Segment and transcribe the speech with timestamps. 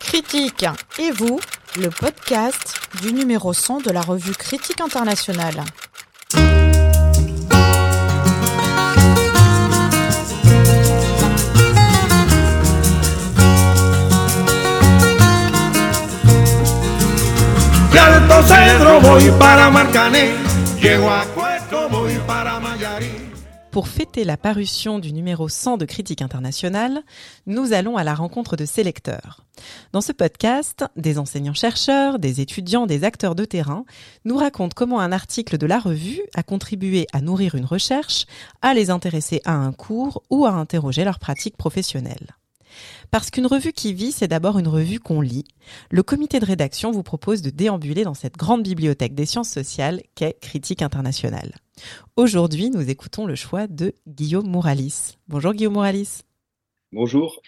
[0.00, 0.66] Critique
[0.98, 1.38] et vous,
[1.76, 5.64] le podcast du numéro 100 de la revue Critique internationale.
[23.70, 27.02] Pour fêter la parution du numéro 100 de Critique internationale,
[27.46, 29.46] nous allons à la rencontre de ses lecteurs.
[29.92, 33.84] Dans ce podcast, des enseignants-chercheurs, des étudiants, des acteurs de terrain
[34.24, 38.26] nous racontent comment un article de la revue a contribué à nourrir une recherche,
[38.60, 42.39] à les intéresser à un cours ou à interroger leur pratique professionnelle.
[43.10, 45.44] Parce qu'une revue qui vit, c'est d'abord une revue qu'on lit.
[45.90, 50.02] Le comité de rédaction vous propose de déambuler dans cette grande bibliothèque des sciences sociales
[50.14, 51.54] qu'est Critique internationale.
[52.16, 55.16] Aujourd'hui, nous écoutons le choix de Guillaume Mouralis.
[55.28, 56.22] Bonjour Guillaume Mouralis.
[56.92, 57.40] Bonjour.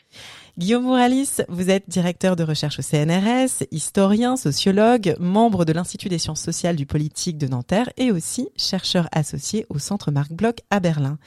[0.57, 6.19] Guillaume Mouralis, vous êtes directeur de recherche au CNRS, historien, sociologue, membre de l'Institut des
[6.19, 10.79] sciences sociales du politique de Nanterre et aussi chercheur associé au Centre Marc Bloch à
[10.79, 11.19] Berlin.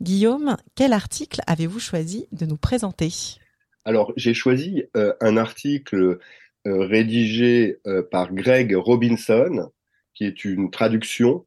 [0.00, 3.12] Guillaume, quel article avez-vous choisi de nous présenter?
[3.84, 6.18] Alors, j'ai choisi euh, un article
[6.66, 9.70] euh, rédigé euh, par Greg Robinson,
[10.14, 11.46] qui est une traduction.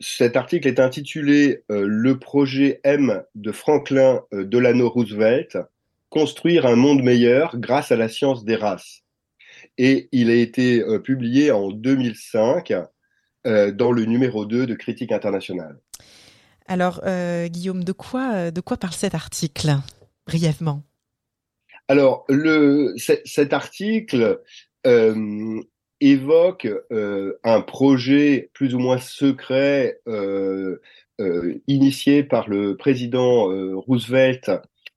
[0.00, 5.58] Cet article est intitulé Le projet M de Franklin Delano Roosevelt,
[6.08, 9.02] construire un monde meilleur grâce à la science des races.
[9.76, 12.72] Et il a été publié en 2005
[13.44, 15.78] dans le numéro 2 de Critique internationale.
[16.66, 17.02] Alors,
[17.50, 19.76] Guillaume, de quoi, de quoi parle cet article,
[20.26, 20.82] brièvement?
[21.90, 22.24] Alors,
[23.26, 24.40] cet article
[24.86, 25.60] euh,
[26.00, 30.78] évoque euh, un projet plus ou moins secret euh,
[31.66, 33.48] initié par le président
[33.80, 34.52] Roosevelt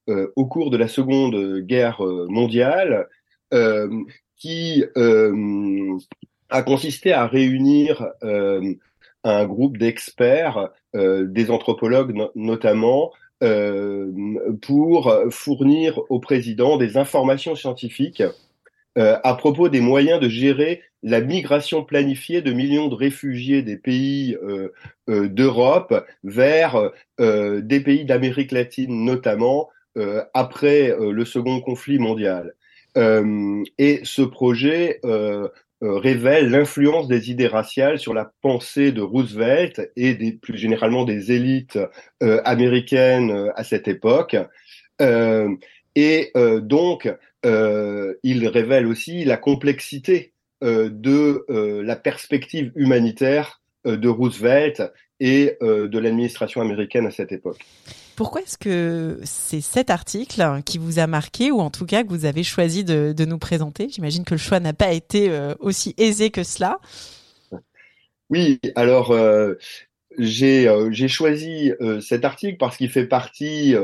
[0.08, 1.99] au cours de la Seconde Guerre
[2.30, 3.08] mondiale,
[4.38, 4.86] qui
[6.49, 8.08] a consisté à réunir
[9.23, 13.11] un groupe d'experts, des anthropologues notamment,
[14.61, 18.23] pour fournir au président des informations scientifiques
[18.98, 23.76] euh, à propos des moyens de gérer la migration planifiée de millions de réfugiés des
[23.76, 24.70] pays euh,
[25.08, 29.70] d'Europe vers des pays d'Amérique latine notamment
[30.33, 32.54] après le second conflit mondial.
[32.95, 35.49] et ce projet euh,
[35.83, 41.32] révèle l'influence des idées raciales sur la pensée de Roosevelt et des, plus généralement des
[41.32, 41.77] élites
[42.21, 44.36] euh, américaines euh, à cette époque.
[45.95, 51.45] et donc, il révèle aussi la complexité de
[51.83, 54.82] la perspective humanitaire de Roosevelt
[55.26, 57.66] et de l'administration américaine à cette époque.
[58.16, 62.10] Pourquoi est-ce que c'est cet article qui vous a marqué ou en tout cas que
[62.10, 63.89] vous avez choisi de, nous présenter?
[63.89, 66.80] J'imagine que le choix n'a pas été euh, aussi aisé que cela.
[68.30, 69.56] Oui, alors euh,
[70.19, 73.75] euh, j'ai choisi cet article parce qu'il fait partie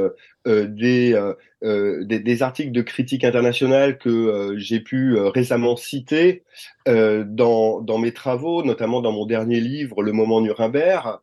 [0.46, 6.44] des, des, articles de critique internationale que j'ai pu récemment citer
[6.86, 11.20] dans, dans mes travaux, notamment dans mon dernier livre, Le moment Nuremberg.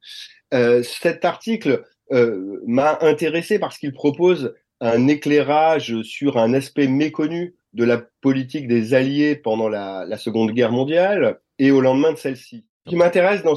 [0.83, 7.85] cet article euh, m'a intéressé parce qu'il propose un éclairage sur un aspect méconnu de
[7.85, 12.65] la politique des Alliés pendant la, la Seconde Guerre mondiale et au lendemain de celle-ci.
[12.87, 13.57] Ce qui m'intéresse dans,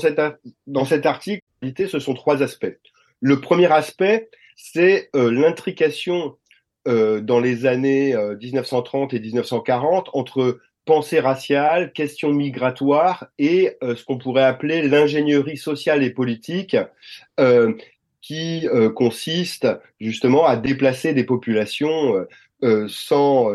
[0.67, 1.43] dans cet article,
[1.87, 2.79] ce sont trois aspects.
[3.21, 6.35] Le premier aspect, c'est euh, l'intrication
[6.87, 14.17] euh, dans les années 1930 et 1940 entre pensée raciale, question migratoire et ce qu'on
[14.17, 16.75] pourrait appeler l'ingénierie sociale et politique
[17.39, 17.73] euh,
[18.21, 19.67] qui euh, consiste
[19.99, 22.27] justement à déplacer des populations euh,
[22.63, 23.49] euh, sans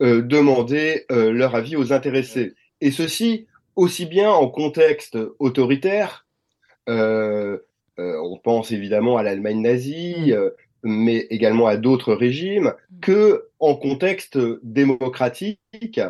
[0.00, 2.52] demander leur avis aux intéressés.
[2.82, 6.26] Et ceci aussi bien en contexte autoritaire,
[6.86, 10.50] on pense évidemment à l'Allemagne nazie, mm.
[10.82, 13.00] mais également à d'autres régimes, mm.
[13.00, 16.00] que en contexte démocratique,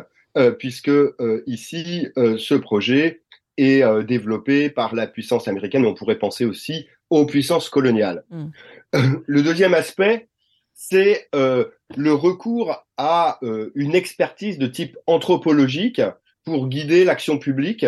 [0.59, 0.91] puisque
[1.45, 3.21] ici ce projet
[3.57, 8.23] est développé par la puissance américaine, mais on pourrait penser aussi aux puissances coloniales.
[8.29, 8.49] Hmm.
[9.25, 10.27] Le deuxième aspect,
[10.73, 11.65] c'est euh,
[11.95, 16.01] le recours à euh, une expertise de type anthropologique
[16.47, 17.85] pour guider l'action publique.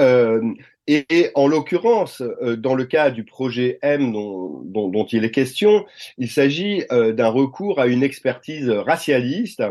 [0.00, 0.40] Euh,
[0.86, 2.22] et, en l'occurrence,
[2.56, 5.84] dans le cas du projet M dont, dont il est question,
[6.18, 9.62] il s'agit d'un recours à une expertise racialiste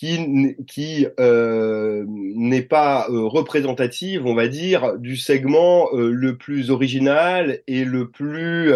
[0.00, 6.70] qui, qui euh, n'est pas euh, représentative, on va dire, du segment euh, le plus
[6.70, 8.72] original et le plus,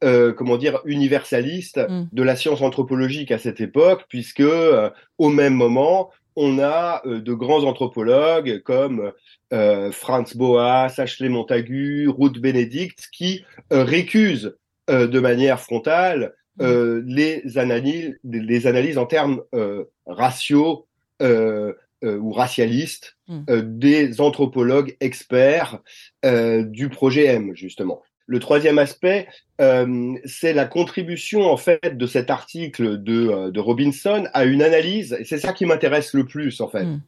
[0.00, 2.08] comment dire, universaliste mm.
[2.12, 4.42] de la science anthropologique à cette époque, puisque
[5.18, 9.12] au même moment, on a de grands anthropologues comme
[9.50, 14.56] Franz Boas, Ashley Montagu, Ruth Benedict, qui récusent
[14.88, 20.86] de manière frontale euh, les analyses, les analyses en termes euh, raciaux
[21.22, 21.72] euh,
[22.04, 23.16] euh ou racialistes
[23.50, 25.80] euh, des anthropologues experts
[26.24, 28.02] du projet M justement.
[28.30, 29.26] Le troisième aspect,
[29.58, 35.24] c'est la contribution en fait de cet article de, de Robinson à une analyse, et
[35.24, 36.84] c'est ça qui m'intéresse le plus en fait.
[36.84, 37.00] Hmm.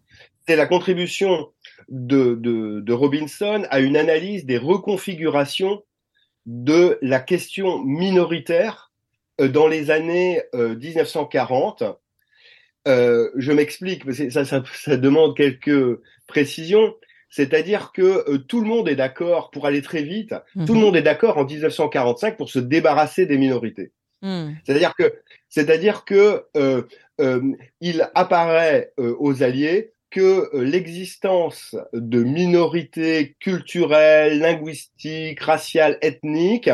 [0.49, 1.50] C'est la contribution
[1.90, 5.82] de, de, de Robinson à une analyse des reconfigurations
[6.46, 8.93] de la question minoritaire
[9.40, 11.82] euh, dans les années 1940.
[11.82, 11.93] Euh,
[12.88, 16.94] euh, je m'explique, ça, ça, demande quelques précisions.
[17.31, 20.35] C'est-à-dire que tout le monde est d'accord, pour aller très vite,
[20.67, 20.81] tout le mhm.
[20.81, 23.93] monde est d'accord en 1945 pour se débarrasser des minorités.
[24.23, 24.50] Hmm.
[24.65, 25.15] C'est-à-dire que,
[25.49, 26.44] c'est-à-dire que
[27.81, 36.71] il apparaît aux Alliés que l'existence de minorités culturelles, linguistiques, raciales, ethniques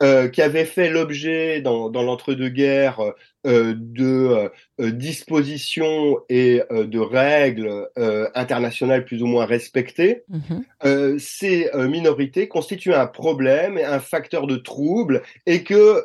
[0.00, 3.12] euh, qui avait fait l'objet dans, dans l'entre-deux-guerres euh,
[3.44, 4.50] de
[4.80, 11.18] euh, dispositions et euh, de règles euh, internationales plus ou moins respectées, mm-hmm.
[11.18, 16.04] ces minorités constituent un problème et un facteur de trouble et que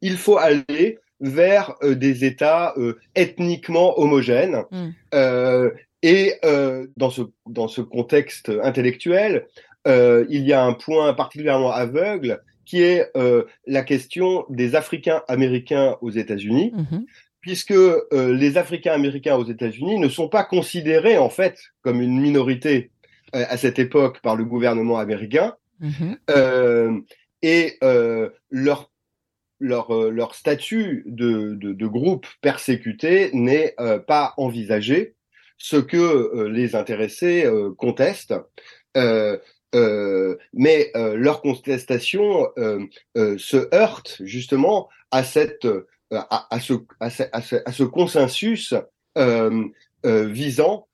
[0.00, 2.74] il faut aller vers des États
[3.14, 4.64] ethniquement homogènes.
[4.70, 5.70] Mm.
[6.02, 6.34] et
[6.96, 9.46] dans ce dans ce contexte intellectuel,
[9.86, 15.96] il y a un point particulièrement aveugle qui est euh, la question des Africains américains
[16.00, 17.06] aux États-Unis, mhm.
[17.40, 22.20] puisque euh, les Africains américains aux États-Unis ne sont pas considérés en fait comme une
[22.20, 22.90] minorité
[23.34, 27.04] euh, à cette époque par le gouvernement américain, mhm.
[27.42, 27.78] et
[28.50, 28.90] leur
[29.60, 33.74] leur, leur statut de, de, de groupe persécuté n'est
[34.06, 35.14] pas envisagé,
[35.56, 38.34] ce que les intéressés contestent.
[38.96, 39.38] Euh,
[40.52, 42.86] mais euh, leur contestation euh,
[43.38, 45.66] se heurte justement à cette
[46.10, 48.74] à, à, ce, à, ce, à, ce, consensus
[50.04, 50.86] visant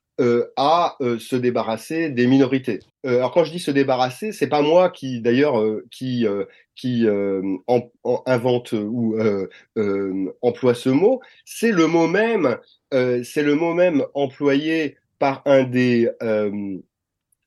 [0.57, 2.81] à se débarrasser des minorités.
[3.05, 6.27] alors quand je dis se débarrasser, c'est pas moi qui d'ailleurs qui
[6.75, 7.07] qui
[8.27, 9.19] invente ou
[10.41, 12.57] emploie ce mot, c'est le mot même,
[12.93, 16.09] c'est le mot même employé par un des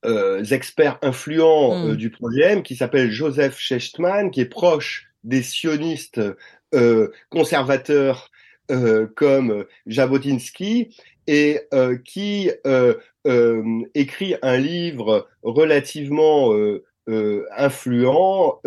[0.05, 1.95] euh, experts influents euh, hmm.
[1.95, 6.21] du projet M, qui s'appelle Joseph Schechtman, qui est proche des sionistes
[6.73, 8.29] euh, conservateurs
[9.15, 10.95] comme Jabotinsky,
[11.27, 11.59] et
[12.05, 12.49] qui
[13.93, 16.53] écrit un livre relativement
[17.55, 18.59] influent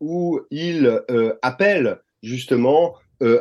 [0.00, 1.02] où il
[1.42, 2.96] appelle justement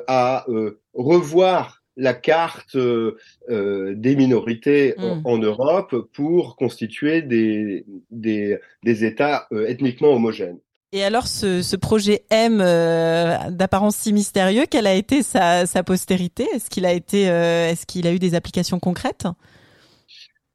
[0.08, 0.46] à
[0.94, 3.18] revoir la carte euh,
[3.50, 5.44] euh, des minorités en, hmm.
[5.44, 10.60] Europe pour constituer des, des, des États euh, ethniquement homogènes.
[10.92, 16.48] Et alors, ce, ce projet M d'apparence si mystérieux, quelle a été sa, sa postérité?
[16.54, 19.28] Est-ce qu'il a été, est-ce qu'il a eu des applications concrètes?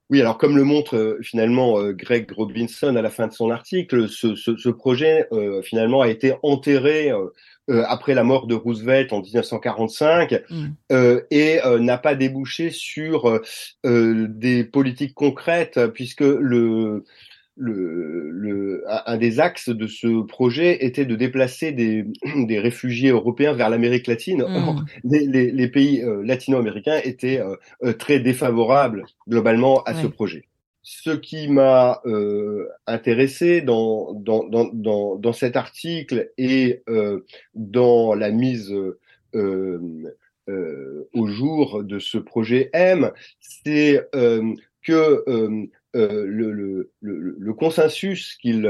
[0.08, 4.34] Oui, alors comme le montre finalement Greg Robinson à la fin de son article, ce,
[4.34, 5.28] ce, ce projet
[5.62, 7.12] finalement a été enterré
[7.70, 10.66] euh, après la mort de Roosevelt en 1945 mm.
[10.92, 13.40] euh, et euh, n'a pas débouché sur
[13.84, 17.04] des politiques concrètes puisque le
[17.62, 22.06] le, le, un des axes de ce projet était de déplacer des,
[22.36, 24.44] des réfugiés européens vers l'Amérique latine.
[24.48, 24.84] Mm.
[25.04, 27.42] les, les, les, pays latino-américains étaient
[27.98, 30.46] très défavorables globalement à ce projet
[30.82, 38.30] ce qui m'a euh, intéressé dans, dans, dans, dans, cet article et euh, dans la
[38.30, 38.74] mise
[39.34, 39.78] euh,
[41.12, 44.04] au jour de ce projet M, c'est
[44.82, 48.68] que le, le, le, consensus qu'il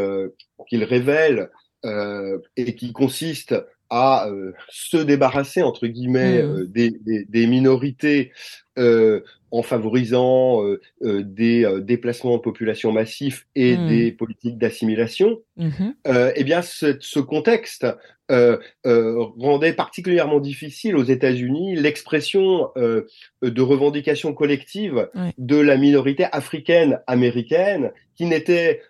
[0.68, 1.50] qu'il révèle
[1.84, 3.54] et qui consiste
[3.88, 4.28] à
[4.68, 6.64] se débarrasser entre guillemets mmh.
[6.66, 8.32] des, des, des, minorités
[8.80, 9.22] euh,
[9.52, 13.88] en favorisant euh, euh, des déplacements de population massifs et hmm.
[13.88, 17.84] des politiques d'assimilation, eh bien ce, ce contexte
[18.28, 28.26] rendait particulièrement difficile aux États-Unis l'expression de revendication collective de la minorité africaine américaine qui
[28.26, 28.82] n'était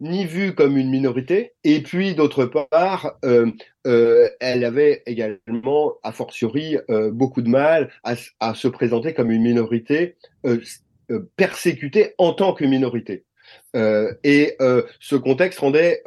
[0.00, 6.76] ni vue comme une minorité, et puis d'autre part, elle avait également, a fortiori,
[7.10, 10.16] beaucoup de mal à, à, se présenter comme une minorité
[11.36, 13.24] persécutée en tant que minorité.
[13.74, 14.56] et
[15.00, 16.02] ce contexte rendait,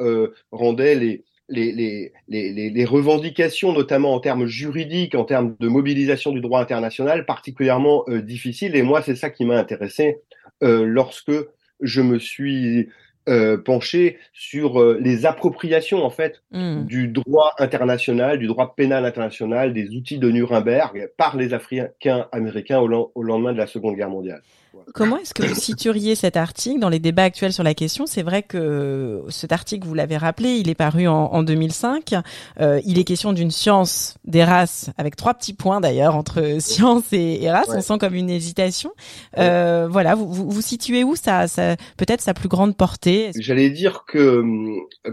[0.50, 6.40] rendait les, les, les, les, revendications, notamment en termes juridiques, en termes de mobilisation du
[6.40, 8.76] droit international, particulièrement euh, difficiles.
[8.76, 10.18] Et moi, c'est ça qui m'a intéressé
[10.62, 11.32] euh, lorsque
[11.80, 12.88] je me suis
[13.28, 16.84] euh, penché sur euh, les appropriations en fait mmh.
[16.84, 22.78] du droit international, du droit pénal international, des outils de Nuremberg par les Africains américains
[22.80, 24.40] au lendemain de la Seconde Guerre mondiale.
[24.94, 28.06] Comment est-ce que vous situeriez cet article dans les débats actuels sur la question?
[28.06, 32.14] C'est vrai que cet article, vous l'avez rappelé, il est paru en, 2005.
[32.60, 37.12] Euh, il est question d'une science des races, avec trois petits points d'ailleurs entre science
[37.12, 37.68] et, race.
[37.68, 38.90] On sent comme une hésitation.
[39.36, 43.17] Voilà, vous, vous, situez où ça, ça peut-être sa plus grande portée?
[43.38, 44.42] J'allais dire que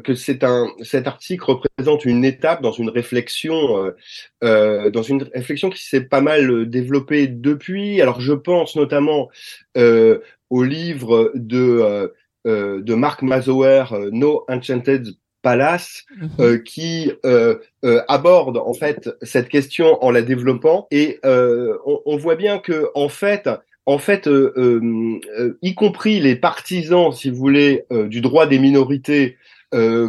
[0.04, 3.96] que c'est un cet article représente une étape dans une réflexion euh,
[4.44, 8.02] euh dans une réflexion qui s'est pas mal développée depuis.
[8.02, 9.30] Alors je pense notamment
[9.78, 10.20] euh,
[10.50, 12.08] au livre de, euh,
[12.48, 15.08] euh, de Mark Mazower, No Enchanted
[15.42, 16.64] Palace, mhm.
[16.64, 17.12] qui
[18.08, 23.10] aborde en fait cette question en la développant et on, on, voit bien que en
[23.10, 23.50] fait
[23.86, 24.30] en fait,
[25.62, 29.38] y compris les partisans, si vous voulez, du droit des minorités,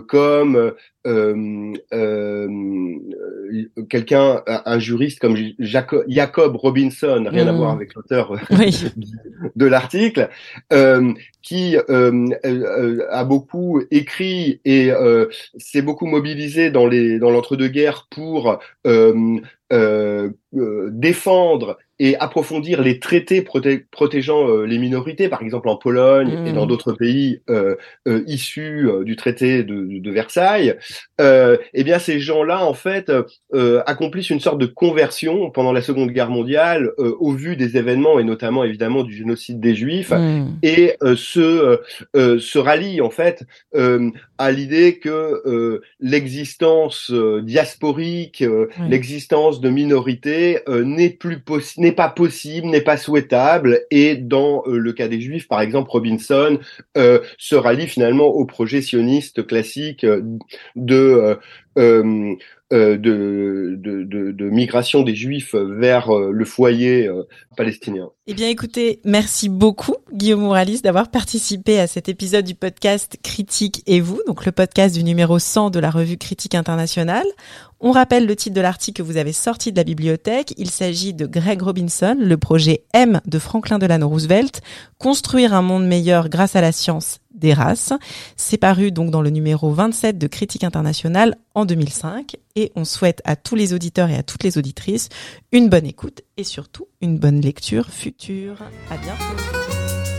[0.09, 0.73] comme
[1.06, 2.49] euh, euh,
[3.88, 7.56] quelqu'un, un, juriste comme Jacob, Jacob Robinson, rien à mmh.
[7.56, 8.33] voir avec l'auteur
[9.56, 10.30] de l'article,
[10.73, 14.90] euh, qui a beaucoup écrit et
[15.59, 18.59] s'est beaucoup mobilisé dans les dans l'entre-deux-guerres pour
[20.90, 23.42] défendre et approfondir les traités
[23.90, 26.68] protégeant les minorités, par exemple en Pologne et dans mmh.
[26.68, 27.40] d'autres pays
[28.26, 30.76] issus du traité de, de Versailles
[31.20, 33.10] euh, eh bien ces gens-là en fait
[33.54, 37.76] euh, accomplissent une sorte de conversion pendant la Seconde Guerre mondiale euh, au vu des
[37.76, 40.58] événements et notamment évidemment du génocide des Juifs hmm.
[40.62, 41.80] et euh, se
[42.14, 43.44] se rallient en fait
[44.38, 47.12] à l'idée que l'existence
[47.42, 48.44] diasporique,
[48.88, 51.40] l'existence de minorités n'est plus
[51.86, 56.58] n'est pas possible, n'est pas souhaitable et dans le cas des Juifs par exemple Robinson
[56.96, 60.04] se rallie finalement au projet sioniste classique
[60.74, 61.34] de euh,
[61.78, 62.34] euh,
[62.72, 67.08] euh, de, migration des Juifs vers le foyer
[67.56, 68.08] palestinien.
[68.26, 73.82] Eh bien, écoutez, merci beaucoup Guillaume Mouralis d'avoir participé à cet épisode du podcast Critique
[73.86, 77.26] et vous, donc le podcast du numéro 100 de la revue Critique internationale.
[77.80, 80.54] On rappelle le titre de l'article que vous avez sorti de la bibliothèque.
[80.56, 84.62] Il s'agit de Greg Robinson, le projet M de Franklin Delano Roosevelt,
[84.99, 87.92] construire un monde meilleur grâce à la science des races.
[88.37, 93.21] C'est paru donc dans le numéro 27 de Critique internationale en 2005 et on souhaite
[93.25, 95.11] à tous les auditeurs et à toutes les auditrices
[95.52, 98.56] une bonne écoute et surtout une bonne lecture future.
[98.90, 100.15] À bientôt.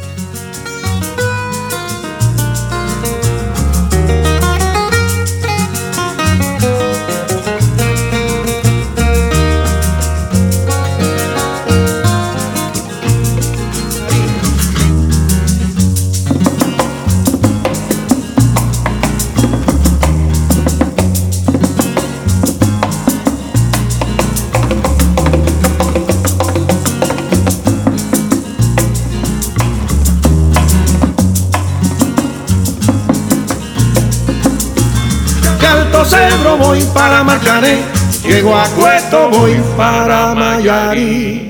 [36.59, 37.85] Voy para Marcané,
[38.23, 41.46] llego a Cueto voy para Mayarí.